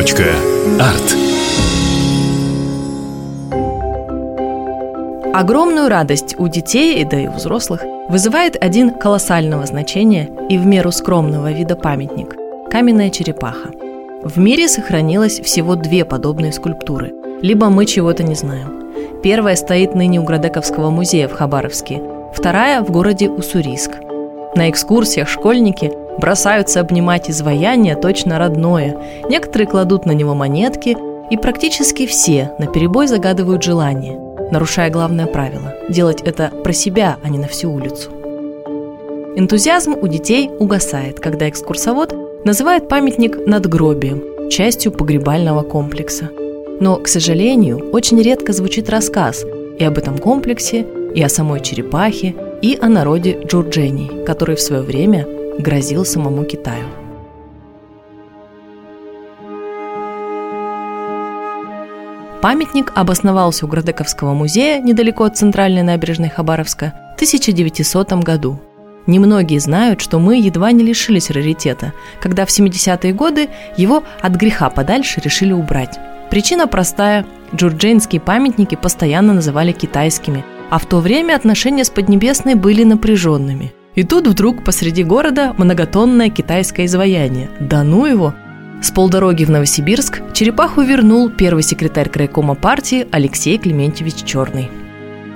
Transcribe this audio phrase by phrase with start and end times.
[0.00, 1.14] Арт.
[5.34, 10.90] Огромную радость у детей, да и у взрослых, вызывает один колоссального значения и в меру
[10.90, 12.34] скромного вида памятник–
[12.70, 13.72] каменная черепаха.
[14.22, 17.12] В мире сохранилось всего две подобные скульптуры.
[17.42, 18.92] Либо мы чего-то не знаем.
[19.22, 22.00] Первая стоит ныне у Градековского музея в Хабаровске,
[22.34, 23.90] вторая– в городе Уссурийск.
[24.56, 28.96] На экскурсиях школьники бросаются обнимать изваяние точно родное.
[29.28, 30.96] Некоторые кладут на него монетки,
[31.30, 34.18] и практически все на перебой загадывают желание,
[34.50, 38.10] нарушая главное правило– делать это про себя, а не на всю улицу.
[39.36, 46.30] Энтузиазм у детей угасает, когда экскурсовод называет памятник надгробием, частью погребального комплекса.
[46.80, 49.44] Но, к сожалению, очень редко звучит рассказ
[49.78, 54.82] и об этом комплексе, и о самой черепахе, и о народе джурджений, который в свое
[54.82, 55.26] время
[55.58, 56.86] грозил самому Китаю.
[62.40, 68.58] Памятник обосновался у Градековского музея недалеко от центральной набережной Хабаровска в 1900 году.
[69.06, 74.70] Немногие знают, что мы едва не лишились раритета, когда в 70-е годы его от греха
[74.70, 75.98] подальше решили убрать.
[76.30, 82.84] Причина простая– джурджейнские памятники постоянно называли китайскими, а в то время отношения с Поднебесной были
[82.84, 87.50] напряженными– и тут вдруг посреди города многотонное китайское изваяние.
[87.60, 88.34] Да ну его!
[88.82, 94.70] С полдороги в Новосибирск черепаху вернул первый секретарь крайкома партии Алексей Клементьевич Черный.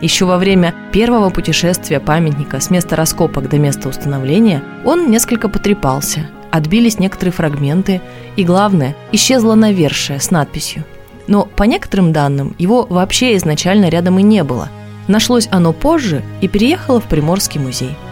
[0.00, 6.30] Еще во время первого путешествия памятника с места раскопок до места установления он несколько потрепался,
[6.50, 8.00] отбились некоторые фрагменты,
[8.36, 10.84] и главное, исчезла навершие с надписью.
[11.27, 14.68] Но по некоторым данным его вообще изначально рядом и не было.
[15.06, 17.96] Нашлось оно позже и переехало в Приморский музей–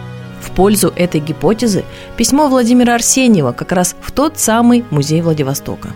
[0.43, 1.83] в пользу этой гипотезы
[2.17, 5.89] письмо Владимира Арсеньева как раз в тот самый музей Владивостока.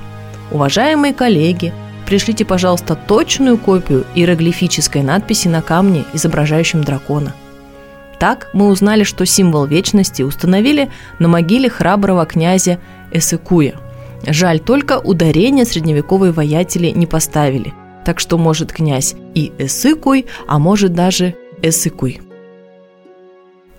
[0.51, 1.73] Уважаемые коллеги,
[2.05, 7.33] пришлите, пожалуйста, точную копию иероглифической надписи на камне, изображающем дракона.
[8.19, 10.89] Так мы узнали, что символ вечности установили
[11.19, 12.79] на могиле храброго князя
[13.11, 13.75] Эсыкуя.
[14.25, 17.73] Жаль, только ударение средневековые воятели не поставили,
[18.05, 22.21] так что может князь и Эсыкуй, а может даже Эсыкуй.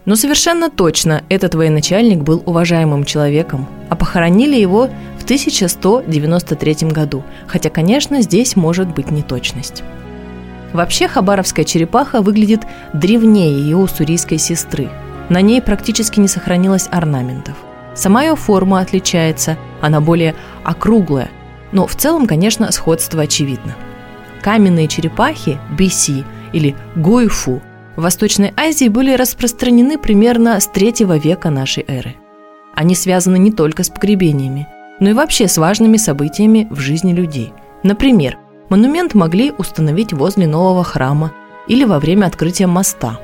[0.08, 4.88] Но совершенно точно этот военачальник был уважаемым человеком, а похоронили его
[5.18, 9.82] в 1193 году, хотя, конечно, здесь может быть неточность.
[10.72, 12.62] Вообще хабаровская черепаха выглядит
[12.94, 14.88] древнее ее уссурийской сестры.
[15.28, 17.56] На ней практически не сохранилось орнаментов.
[17.94, 21.28] Сама ее форма отличается, она более округлая,
[21.72, 23.76] но в целом, конечно, сходство очевидно.
[24.40, 27.60] Каменные черепахи, биси или гуйфу
[27.98, 32.14] в Восточной Азии были распространены примерно с третьего века нашей эры.
[32.72, 34.68] Они связаны не только с погребениями,
[35.00, 37.52] но и вообще с важными событиями в жизни людей.
[37.82, 38.38] Например,
[38.68, 41.32] монумент могли установить возле нового храма
[41.66, 43.18] или во время открытия моста.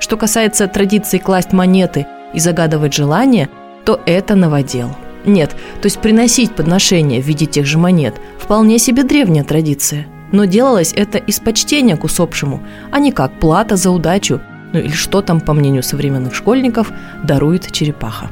[0.00, 3.48] Что касается традиции класть монеты и загадывать желания,
[3.86, 4.90] то это новодел.
[5.24, 10.46] Нет, то есть приносить подношения в виде тех же монет– вполне себе древняя традиция– но
[10.46, 14.40] делалось это из почтения к усопшему, а не как плата за удачу,
[14.72, 16.90] ну или что там, по мнению современных школьников,
[17.22, 18.28] дарует черепаха.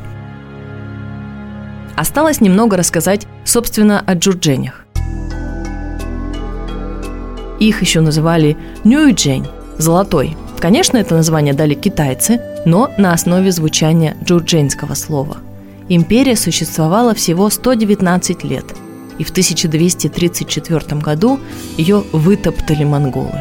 [1.95, 4.85] Осталось немного рассказать, собственно, о джурдженях.
[7.61, 9.47] Их еще называли Нюйджень–
[9.79, 10.37] «золотой».
[10.59, 15.37] Конечно, это название дали китайцы, но на основе звучания джурдженского слова.
[15.89, 18.65] Империя существовала всего 119 лет–
[19.19, 21.41] и в 1234 году
[21.77, 23.41] ее вытоптали монголы.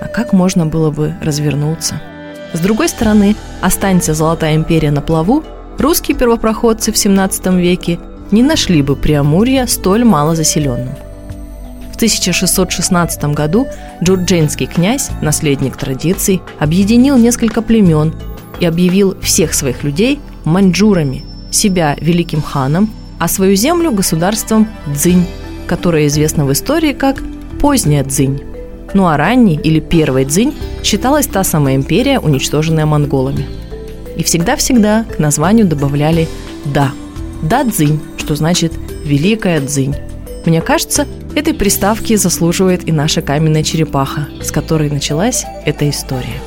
[0.00, 2.00] А как можно было бы развернуться?
[2.52, 5.42] С другой стороны, останься Золотая империя на плаву,
[5.78, 7.98] русские первопроходцы в 17 веке
[8.30, 10.94] не нашли бы Преамурья столь мало заселенным.
[11.92, 13.66] В 1616 году
[14.02, 18.14] джурдженский князь, наследник традиций, объединил несколько племен
[18.60, 22.90] и объявил всех своих людей маньчжурами, себя великим ханом
[23.22, 24.66] а свою землю государством
[24.96, 25.28] Цзинь,
[25.68, 27.22] которое известно в истории как
[27.60, 28.42] поздняя Цзинь.
[28.94, 30.52] Ну а ранний или первый Цзинь
[30.82, 33.46] считалась та самая империя, уничтоженная монголами.
[34.16, 36.28] И всегда-всегда к названию добавляли
[36.64, 36.90] «да».
[37.44, 38.72] «Да Цзинь», что значит
[39.04, 39.94] «великая Цзинь».
[40.44, 46.40] Мне кажется, этой приставки заслуживает и наша каменная черепаха, с которой началась эта история.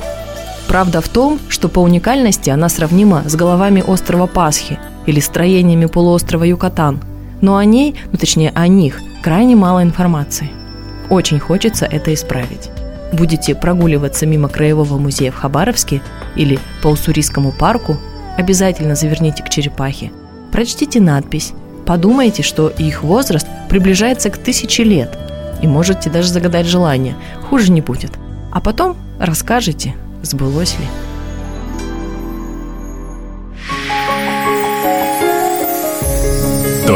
[0.68, 6.44] Правда в том, что по уникальности она сравнима с головами острова Пасхи– или строениями полуострова
[6.44, 7.00] Юкатан,
[7.40, 10.50] но о ней, ну точнее о них, крайне мало информации.
[11.10, 12.70] Очень хочется это исправить.
[13.12, 16.02] Будете прогуливаться мимо Краевого музея в Хабаровске
[16.34, 17.96] или по Уссурийскому парку,
[18.36, 20.10] обязательно заверните к черепахе,
[20.50, 21.52] прочтите надпись,
[21.86, 25.16] Подумайте, что их возраст приближается к тысяче лет,
[25.62, 27.14] и можете даже загадать желание.
[27.48, 28.10] Хуже не будет.
[28.52, 31.05] А потом расскажете, сбылось ли.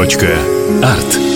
[0.01, 0.35] Точка.
[0.81, 1.30] Арт.